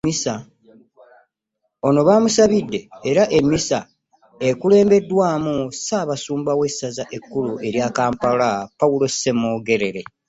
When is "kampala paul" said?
7.97-9.01